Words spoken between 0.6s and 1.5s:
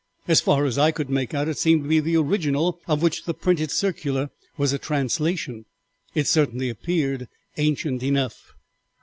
as I could make out